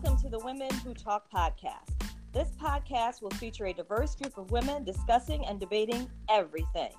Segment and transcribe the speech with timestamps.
[0.00, 1.90] Welcome to the Women Who Talk podcast.
[2.32, 6.92] This podcast will feature a diverse group of women discussing and debating everything.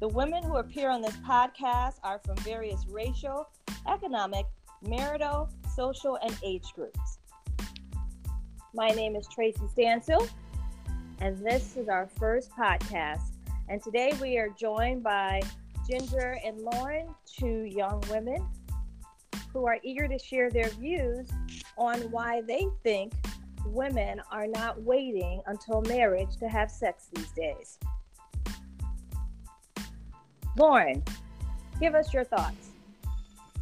[0.00, 3.48] The women who appear on this podcast are from various racial,
[3.88, 4.44] economic,
[4.86, 7.20] marital, social, and age groups.
[8.74, 10.28] My name is Tracy Stansel,
[11.20, 13.30] and this is our first podcast.
[13.70, 15.40] And today we are joined by
[15.88, 18.46] Ginger and Lauren, two young women
[19.54, 21.28] who are eager to share their views
[21.76, 23.12] on why they think
[23.66, 27.78] women are not waiting until marriage to have sex these days.
[30.56, 31.02] Lauren,
[31.80, 32.68] give us your thoughts.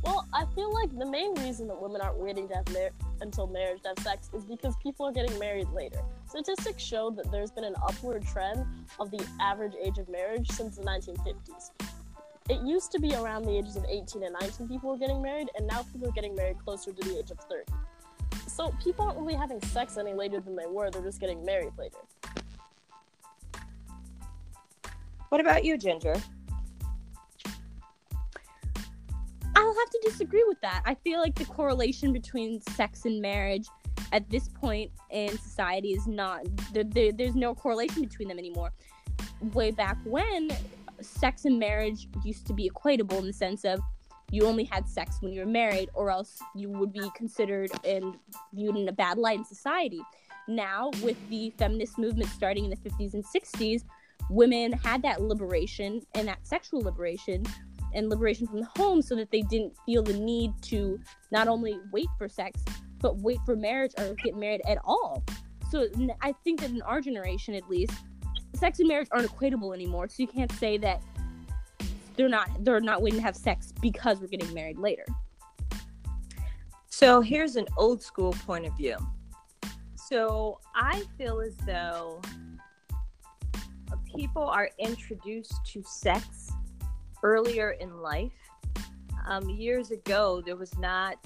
[0.03, 3.47] Well, I feel like the main reason that women aren't waiting to have mar- until
[3.47, 6.01] marriage to have sex is because people are getting married later.
[6.27, 8.65] Statistics show that there's been an upward trend
[8.99, 11.71] of the average age of marriage since the 1950s.
[12.49, 15.51] It used to be around the ages of 18 and 19 people were getting married,
[15.57, 17.71] and now people are getting married closer to the age of 30.
[18.61, 21.73] So people aren't really having sex any later than they were, they're just getting married
[21.79, 21.97] later.
[25.31, 26.15] What about you, Ginger?
[29.57, 30.83] I'll have to disagree with that.
[30.85, 33.67] I feel like the correlation between sex and marriage
[34.13, 36.43] at this point in society is not
[36.75, 38.73] there, there, there's no correlation between them anymore.
[39.55, 40.51] Way back when,
[41.01, 43.81] sex and marriage used to be equatable in the sense of
[44.31, 48.17] you only had sex when you were married, or else you would be considered and
[48.53, 50.01] viewed in a bad light in society.
[50.49, 53.85] Now, with the feminist movement starting in the 50s and 60s,
[54.29, 57.45] women had that liberation and that sexual liberation
[57.95, 61.01] and liberation from the home so that they didn't feel the need to
[61.33, 62.61] not only wait for sex,
[63.01, 65.25] but wait for marriage or get married at all.
[65.71, 65.89] So
[66.21, 67.93] I think that in our generation, at least,
[68.55, 70.09] sex and marriage aren't equatable anymore.
[70.09, 71.03] So you can't say that
[72.17, 75.05] they're not they're not waiting to have sex because we're getting married later.
[76.87, 78.97] So here's an old school point of view.
[79.97, 82.21] So I feel as though
[84.15, 86.51] people are introduced to sex
[87.23, 88.33] earlier in life.
[89.27, 91.17] Um, years ago, there was not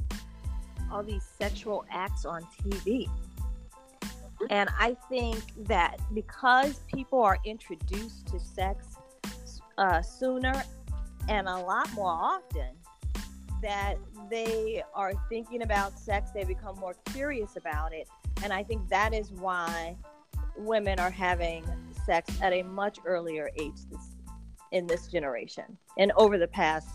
[0.93, 3.09] all these sexual acts on TV.
[4.51, 8.97] And I think that because people are introduced to sex
[9.79, 10.63] uh, sooner
[11.29, 12.71] and a lot more often,
[13.63, 13.97] that
[14.31, 18.07] they are thinking about sex, they become more curious about it.
[18.43, 19.97] And I think that is why
[20.57, 21.65] women are having
[22.05, 24.11] sex at a much earlier age this,
[24.73, 25.79] in this generation.
[25.99, 26.89] And over the past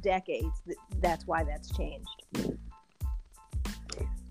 [0.00, 0.60] decades,
[1.00, 2.08] that's why that's changed.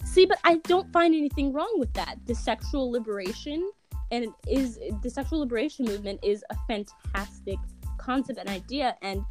[0.06, 2.18] See, but I don't find anything wrong with that.
[2.26, 3.72] The sexual liberation
[4.12, 7.58] and is the sexual liberation movement is a fantastic
[8.08, 9.24] concept and idea and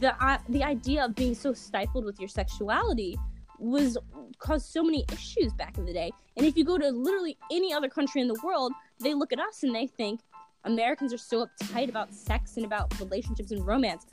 [0.00, 3.16] the uh, the idea of being so stifled with your sexuality
[3.58, 3.96] was
[4.38, 6.10] caused so many issues back in the day.
[6.36, 9.38] And if you go to literally any other country in the world, they look at
[9.38, 10.20] us and they think
[10.64, 14.06] Americans are so uptight about sex and about relationships and romance.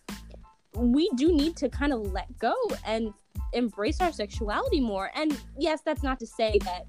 [0.75, 3.13] We do need to kind of let go and
[3.53, 5.11] embrace our sexuality more.
[5.15, 6.85] And yes, that's not to say that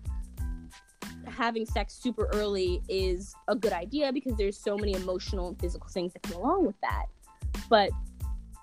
[1.35, 5.89] having sex super early is a good idea because there's so many emotional and physical
[5.89, 7.07] things that come along with that.
[7.69, 7.91] But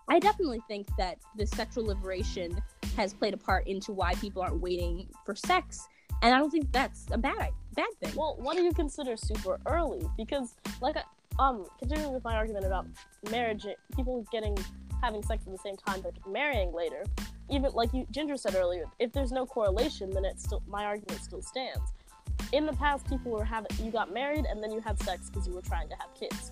[0.09, 2.61] I definitely think that the sexual liberation
[2.97, 5.87] has played a part into why people aren't waiting for sex,
[6.21, 8.13] and I don't think that's a bad bad thing.
[8.15, 10.05] Well, what do you consider super early?
[10.17, 10.97] Because like
[11.39, 12.87] um, continuing with my argument about
[13.31, 13.65] marriage,
[13.95, 14.57] people getting
[15.01, 17.03] having sex at the same time but marrying later,
[17.49, 21.21] even like you Ginger said earlier, if there's no correlation, then it's still my argument
[21.21, 21.93] still stands.
[22.51, 25.47] In the past, people were having you got married and then you had sex because
[25.47, 26.51] you were trying to have kids.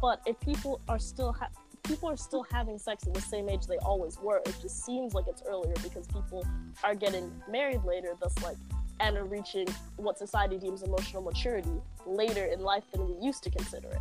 [0.00, 1.50] But if people are still ha-
[1.82, 5.14] people are still having sex at the same age they always were, it just seems
[5.14, 6.46] like it's earlier because people
[6.82, 8.56] are getting married later, thus like
[9.00, 13.50] and are reaching what society deems emotional maturity later in life than we used to
[13.50, 13.98] consider it.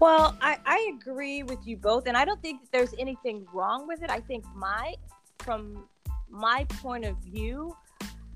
[0.00, 4.02] Well, I, I agree with you both, and I don't think there's anything wrong with
[4.02, 4.10] it.
[4.10, 4.94] I think my,
[5.38, 5.84] from
[6.28, 7.76] my point of view,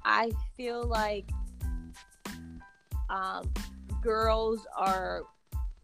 [0.07, 1.29] I feel like
[3.11, 3.53] um,
[4.03, 5.23] girls are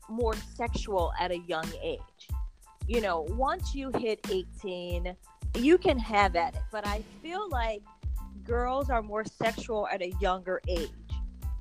[0.09, 2.01] more sexual at a young age.
[2.87, 5.15] You know, once you hit 18,
[5.59, 7.83] you can have at it, but I feel like
[8.45, 10.91] girls are more sexual at a younger age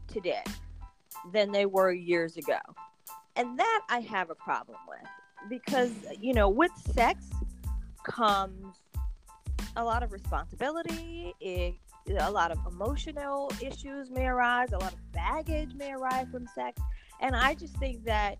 [0.07, 0.43] today
[1.33, 2.57] than they were years ago
[3.35, 7.25] and that I have a problem with because you know with sex
[8.03, 8.75] comes
[9.75, 11.75] a lot of responsibility it,
[12.19, 16.81] a lot of emotional issues may arise a lot of baggage may arise from sex
[17.21, 18.37] and I just think that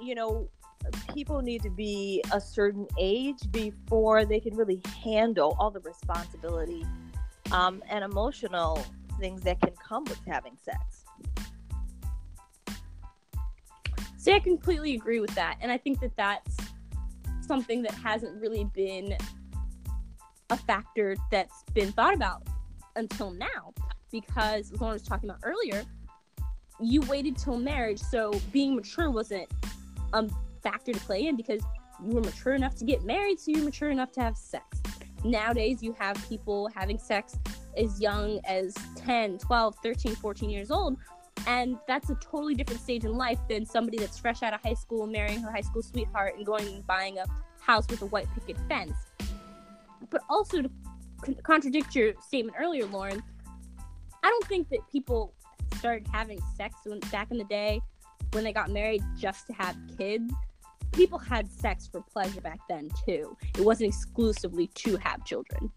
[0.00, 0.48] you know
[1.14, 6.84] people need to be a certain age before they can really handle all the responsibility
[7.52, 8.84] um, and emotional
[9.20, 11.04] things that can come with having sex.
[14.16, 15.56] See, I completely agree with that.
[15.60, 16.56] And I think that that's
[17.40, 19.16] something that hasn't really been
[20.50, 22.46] a factor that's been thought about
[22.96, 23.72] until now.
[24.10, 25.84] Because as Lauren was talking about earlier,
[26.80, 29.48] you waited till marriage, so being mature wasn't
[30.12, 30.28] a
[30.62, 31.62] factor to play in because
[32.04, 34.64] you were mature enough to get married, so you're mature enough to have sex.
[35.24, 37.38] Nowadays, you have people having sex
[37.76, 40.96] as young as 10, 12, 13, 14 years old.
[41.46, 44.74] And that's a totally different stage in life than somebody that's fresh out of high
[44.74, 47.24] school, marrying her high school sweetheart, and going and buying a
[47.60, 48.94] house with a white picket fence.
[50.10, 50.70] But also, to
[51.22, 53.22] con- contradict your statement earlier, Lauren,
[54.22, 55.32] I don't think that people
[55.78, 57.80] started having sex when, back in the day
[58.32, 60.32] when they got married just to have kids.
[60.92, 63.36] People had sex for pleasure back then too.
[63.56, 65.70] It wasn't exclusively to have children.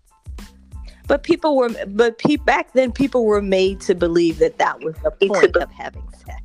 [1.07, 4.95] But people were, but pe- back then, people were made to believe that that was
[5.03, 6.42] the point of having sex.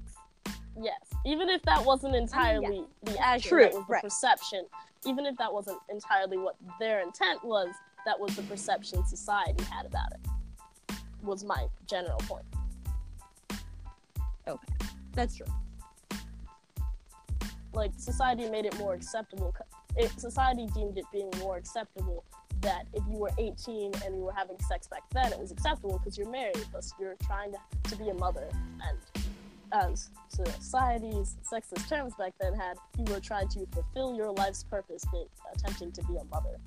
[0.81, 3.93] Yes, even if that wasn't oh, entirely I mean, the action, True, that was the
[3.93, 4.03] right.
[4.03, 4.67] perception.
[5.07, 7.69] Even if that wasn't entirely what their intent was,
[8.07, 10.97] that was the perception society had about it.
[11.23, 12.45] Was my general point.
[14.49, 14.75] Okay.
[15.13, 15.47] That's true.
[17.73, 19.55] Like society made it more acceptable.
[19.97, 22.25] It, society deemed it being more acceptable
[22.61, 25.99] that if you were 18 and you were having sex back then, it was acceptable
[25.99, 27.59] because you're married, thus you're trying to,
[27.91, 28.49] to be a mother.
[28.87, 29.25] And
[29.73, 35.05] as society's sexist terms back then had, you were trying to fulfill your life's purpose,
[35.13, 36.59] being, attempting to be a mother.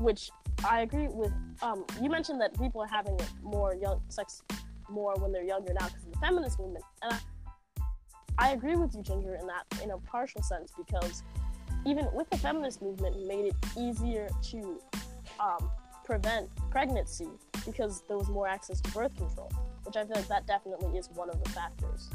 [0.00, 0.30] Which
[0.68, 1.32] I agree with.
[1.62, 4.42] Um, you mentioned that people are having more young sex
[4.88, 8.94] more when they're younger now because of the feminist movement, and I, I agree with
[8.94, 11.22] you, Ginger, in that in a partial sense because
[11.86, 14.80] even with the feminist movement, made it easier to
[15.38, 15.70] um,
[16.04, 17.28] prevent pregnancy
[17.64, 19.50] because there was more access to birth control,
[19.84, 22.10] which I feel like that definitely is one of the factors.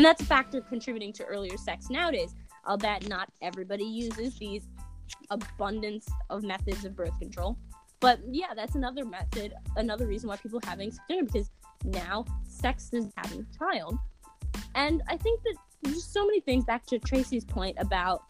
[0.00, 2.34] And that's a factor contributing to earlier sex nowadays.
[2.64, 4.66] I'll bet not everybody uses these
[5.28, 7.58] abundance of methods of birth control.
[8.00, 11.50] But yeah, that's another method, another reason why people having sooner because
[11.84, 13.98] now sex is having a child.
[14.74, 18.22] And I think that there's so many things back to Tracy's point about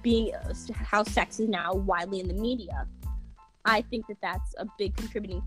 [0.00, 0.32] being
[0.72, 2.86] how sex is now widely in the media.
[3.66, 5.42] I think that that's a big contributing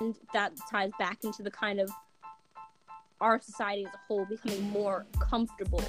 [0.00, 1.92] and that ties back into the kind of
[3.20, 5.82] our society as a whole becoming more comfortable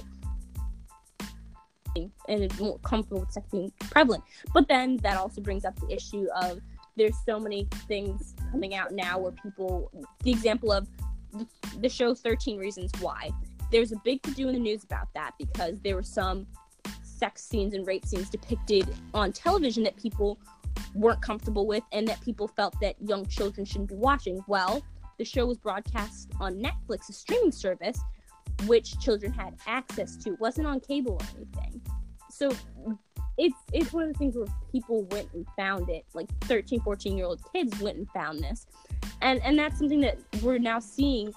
[2.27, 4.23] and more comfortable with sex being prevalent.
[4.53, 6.61] But then that also brings up the issue of
[6.95, 9.91] there's so many things coming out now where people,
[10.23, 10.87] the example of
[11.31, 11.47] the,
[11.79, 13.31] the show 13 Reasons Why.
[13.71, 16.47] There's a big to do in the news about that because there were some
[17.03, 20.39] sex scenes and rape scenes depicted on television that people
[20.95, 24.43] weren't comfortable with and that people felt that young children shouldn't be watching.
[24.47, 24.83] Well,
[25.19, 27.99] the show was broadcast on Netflix, a streaming service,
[28.65, 30.33] which children had access to.
[30.33, 31.81] It wasn't on cable or anything.
[32.31, 32.51] So
[33.37, 36.05] it's it's one of the things where people went and found it.
[36.13, 38.65] Like 13, 14 year old kids went and found this.
[39.21, 41.33] And and that's something that we're now seeing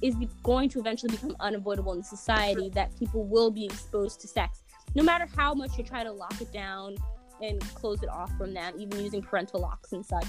[0.00, 4.62] is going to eventually become unavoidable in society that people will be exposed to sex.
[4.94, 6.96] No matter how much you try to lock it down
[7.40, 10.26] and close it off from that, even using parental locks and such.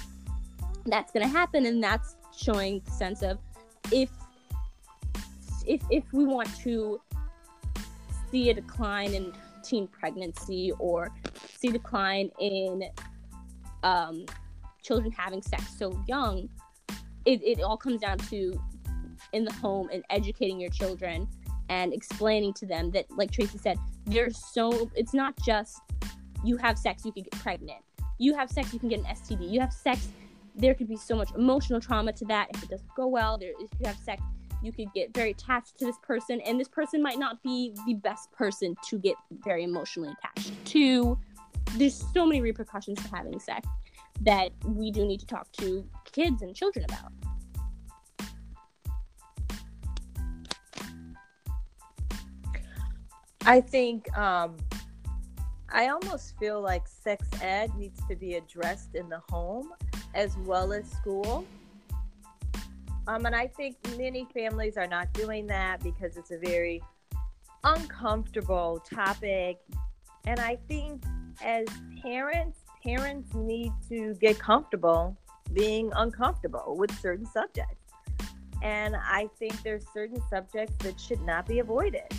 [0.86, 3.39] That's gonna happen and that's showing the sense of
[3.92, 4.10] if
[5.65, 7.01] if if we want to
[8.32, 11.12] see a decline in teen pregnancy or
[11.58, 12.84] see decline in
[13.84, 14.25] um,
[14.84, 16.48] children having sex so young,
[17.25, 18.54] it, it all comes down to
[19.34, 21.27] in the home and educating your children
[21.70, 25.82] and explaining to them that, like Tracy said, there's so it's not just
[26.44, 27.80] you have sex, you can get pregnant.
[28.20, 29.50] You have sex, you can get an STD.
[29.50, 30.08] You have sex,
[30.55, 33.38] there could be so much emotional trauma to that if it doesn't go well.
[33.38, 34.21] There, if you have sex,
[34.62, 37.95] you could get very attached to this person, and this person might not be the
[37.95, 41.17] best person to get very emotionally attached to.
[41.77, 43.67] There's so many repercussions to having sex
[44.21, 47.12] that we do need to talk to kids and children about.
[53.47, 54.55] I think um,
[55.69, 59.71] I almost feel like sex ed needs to be addressed in the home
[60.15, 61.45] as well as school.
[63.07, 66.81] Um, and I think many families are not doing that because it's a very
[67.63, 69.60] uncomfortable topic.
[70.25, 71.03] And I think
[71.43, 71.67] as
[72.01, 75.15] parents, parents need to get comfortable
[75.53, 77.75] being uncomfortable with certain subjects.
[78.63, 82.12] And I think there's certain subjects that should not be avoided.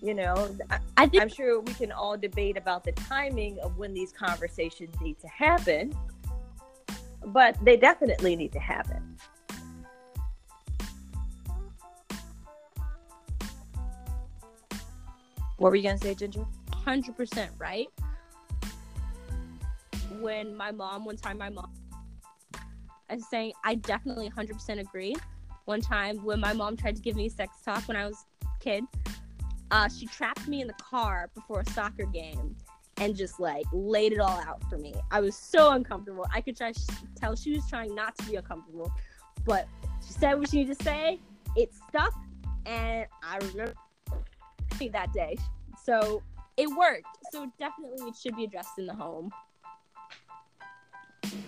[0.00, 3.76] You know, I, I think I'm sure we can all debate about the timing of
[3.76, 5.94] when these conversations need to happen,
[7.26, 9.02] but they definitely need to have it.
[15.56, 16.46] What were you going to say, Ginger?
[16.70, 17.88] 100% right.
[20.18, 21.70] When my mom, one time, my mom,
[23.10, 25.14] I was saying, I definitely 100% agree.
[25.66, 28.64] One time when my mom tried to give me sex talk when I was a
[28.64, 28.84] kid,
[29.70, 32.56] uh, she trapped me in the car before a soccer game
[33.00, 34.94] and just like laid it all out for me.
[35.10, 36.26] I was so uncomfortable.
[36.32, 36.72] I could try
[37.16, 38.92] tell she was trying not to be uncomfortable,
[39.44, 39.66] but
[40.06, 41.18] she said what she needed to say.
[41.56, 42.14] It stuck,
[42.66, 43.74] and I remember
[44.92, 45.36] that day.
[45.82, 46.22] So
[46.56, 47.06] it worked.
[47.32, 49.32] So definitely it should be addressed in the home.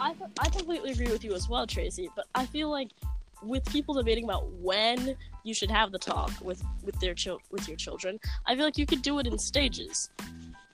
[0.00, 2.08] I I completely agree with you as well, Tracy.
[2.16, 2.90] But I feel like
[3.42, 7.68] with people debating about when you should have the talk with with their chil- with
[7.68, 10.10] your children, I feel like you could do it in stages.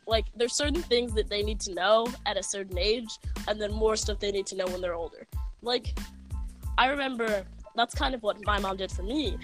[0.09, 3.73] Like there's certain things that they need to know at a certain age, and then
[3.73, 5.27] more stuff they need to know when they're older.
[5.63, 5.99] Like
[6.79, 7.45] I remember
[7.77, 9.37] that's kind of what my mom did for me.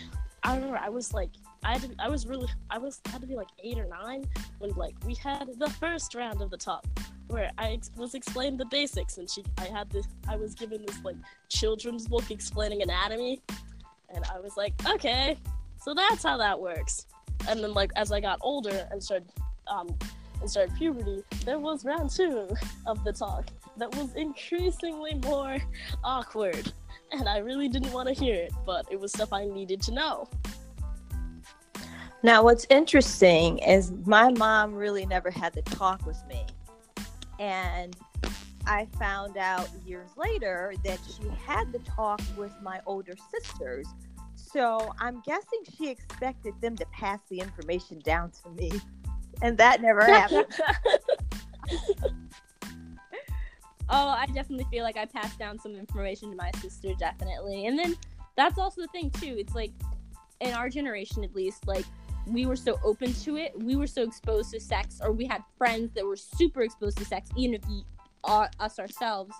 [0.42, 1.30] I remember I was like
[1.64, 4.24] I had to, I was really I was had to be like eight or nine
[4.58, 6.84] when like we had the first round of the talk
[7.28, 11.02] where I was explained the basics and she I had this I was given this
[11.02, 11.16] like
[11.48, 13.40] children's book explaining anatomy
[14.14, 15.38] and I was like okay
[15.80, 17.06] so that's how that works
[17.48, 19.30] and then like as I got older and started
[19.66, 19.96] um
[20.44, 22.46] and started puberty there was round two
[22.86, 23.46] of the talk
[23.78, 25.56] that was increasingly more
[26.04, 26.70] awkward
[27.12, 29.92] and I really didn't want to hear it but it was stuff I needed to
[29.92, 30.28] know
[32.24, 36.46] Now, what's interesting is my mom really never had the talk with me.
[37.38, 37.94] And
[38.66, 43.86] I found out years later that she had the talk with my older sisters.
[44.36, 48.70] So I'm guessing she expected them to pass the information down to me.
[49.42, 50.46] And that never happened.
[53.90, 57.66] Oh, I definitely feel like I passed down some information to my sister, definitely.
[57.66, 57.94] And then
[58.36, 59.36] that's also the thing too.
[59.38, 59.72] It's like
[60.40, 61.84] in our generation, at least, like
[62.26, 63.52] we were so open to it.
[63.62, 67.04] We were so exposed to sex, or we had friends that were super exposed to
[67.04, 67.84] sex, even if we,
[68.24, 69.34] uh, us ourselves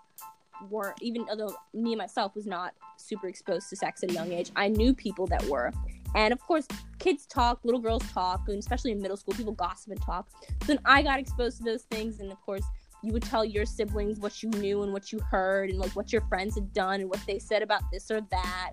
[0.68, 1.00] weren't.
[1.00, 4.50] Even although me and myself was not super exposed to sex at a young age,
[4.56, 5.72] I knew people that were.
[6.14, 6.66] And of course,
[6.99, 10.28] kids talk, little girls talk, and especially in middle school, people gossip and talk.
[10.40, 12.64] So then I got exposed to those things, and of course,
[13.02, 16.12] you would tell your siblings what you knew and what you heard and like what
[16.12, 18.73] your friends had done and what they said about this or that.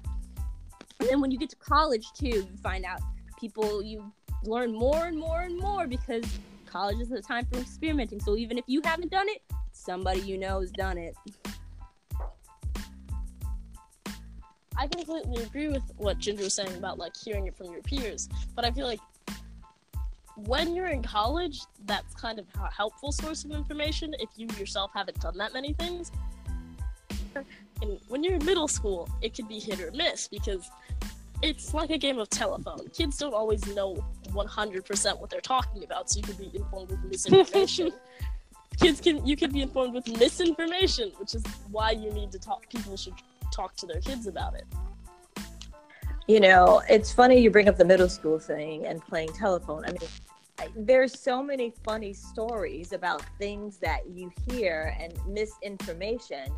[1.00, 3.02] And then when you get to college too, you find out
[3.38, 4.12] people you
[4.44, 6.24] learn more and more and more because
[6.66, 8.22] college is the time for experimenting.
[8.22, 9.42] So even if you haven't done it,
[9.74, 11.16] somebody you know has done it.
[14.82, 18.28] I completely agree with what Ginger was saying about like hearing it from your peers,
[18.56, 19.00] but I feel like
[20.36, 24.90] when you're in college, that's kind of a helpful source of information if you yourself
[24.96, 26.12] haven't done that many things.
[27.36, 30.72] And when you're in middle school, it can be hit or miss because
[31.44, 32.90] it's like a game of telephone.
[32.92, 37.04] Kids don't always know 100% what they're talking about, so you could be informed with
[37.04, 37.92] misinformation.
[38.80, 42.68] Kids can you can be informed with misinformation, which is why you need to talk.
[42.68, 43.14] People should
[43.52, 44.66] talk to their kids about it.
[46.28, 49.84] You know, it's funny you bring up the middle school thing and playing telephone.
[49.86, 50.10] I mean,
[50.60, 56.54] I- there's so many funny stories about things that you hear and misinformation.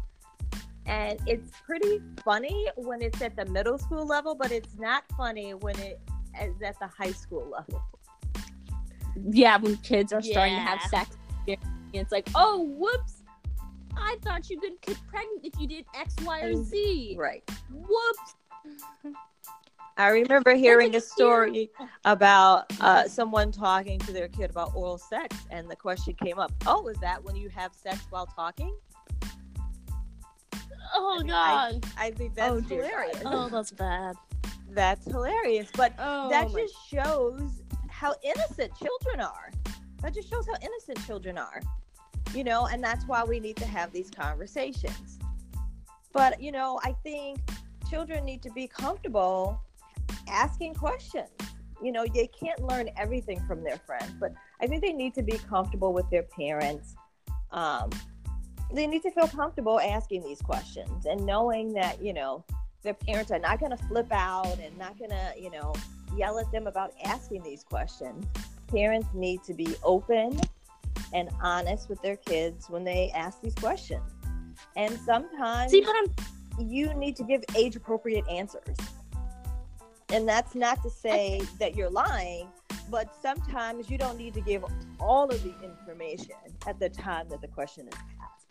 [0.85, 5.53] And it's pretty funny when it's at the middle school level, but it's not funny
[5.53, 5.99] when it
[6.41, 7.81] is at the high school level.
[9.29, 11.17] Yeah, when kids are starting to have sex,
[11.93, 13.22] it's like, oh, whoops!
[13.97, 17.15] I thought you could get pregnant if you did X, Y, or Z.
[17.17, 17.43] Right.
[17.71, 18.35] Whoops!
[19.95, 21.69] I remember hearing a story
[22.03, 26.51] about uh, someone talking to their kid about oral sex, and the question came up,
[26.65, 28.75] "Oh, is that when you have sex while talking?"
[30.95, 31.85] Oh I mean, God!
[31.97, 32.89] I think that's Oh, dear God.
[32.89, 33.21] hilarious.
[33.25, 34.15] Oh, that's bad.
[34.69, 39.51] That's hilarious, but Oh, that just shows how innocent children are.
[40.01, 41.61] That just shows how innocent children are,
[42.33, 45.19] you know, and that's why we need to have these conversations.
[46.13, 47.39] But you know, I think
[47.89, 49.61] children need to be comfortable
[50.27, 51.29] asking questions.
[51.81, 55.21] You know, they can't learn everything from their friends, but I think they need to
[55.21, 56.95] be comfortable with their parents.
[57.51, 57.89] Um,
[58.73, 62.43] they need to feel comfortable asking these questions and knowing that, you know,
[62.81, 65.73] their parents are not going to flip out and not going to, you know,
[66.17, 68.25] yell at them about asking these questions.
[68.67, 70.39] Parents need to be open
[71.13, 74.03] and honest with their kids when they ask these questions.
[74.75, 78.77] And sometimes See, but I'm you need to give age appropriate answers.
[80.09, 82.47] And that's not to say that you're lying,
[82.89, 84.63] but sometimes you don't need to give
[84.99, 86.35] all of the information
[86.67, 88.43] at the time that the question is asked.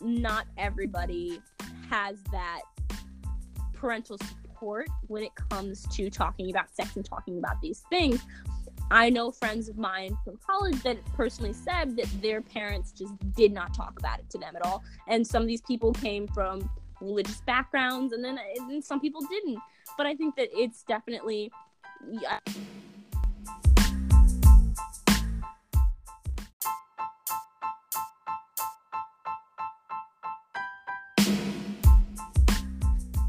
[0.00, 1.40] not everybody
[1.90, 2.60] has that
[3.74, 4.18] parental
[4.58, 8.20] support when it comes to talking about sex and talking about these things.
[8.90, 13.52] I know friends of mine from college that personally said that their parents just did
[13.52, 14.82] not talk about it to them at all.
[15.08, 16.68] And some of these people came from
[17.00, 19.58] religious backgrounds, and then and some people didn't.
[19.96, 21.50] But I think that it's definitely.
[22.10, 22.38] Yeah,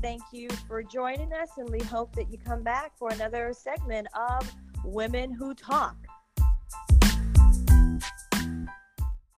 [0.02, 4.08] Thank you for joining us, and we hope that you come back for another segment
[4.16, 4.50] of
[4.86, 5.98] Women Who Talk.